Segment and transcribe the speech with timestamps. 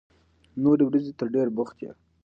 [0.63, 1.91] نورې ورځې ته ډېر بوخت يې.